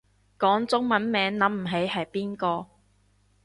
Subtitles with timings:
[0.39, 2.65] 講中文名諗唔起係邊個